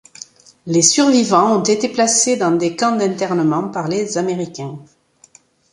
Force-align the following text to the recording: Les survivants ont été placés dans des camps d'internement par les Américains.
Les 0.65 0.81
survivants 0.81 1.57
ont 1.57 1.61
été 1.63 1.87
placés 1.87 2.35
dans 2.35 2.49
des 2.49 2.75
camps 2.75 2.95
d'internement 2.95 3.67
par 3.69 3.87
les 3.87 4.17
Américains. 4.17 4.79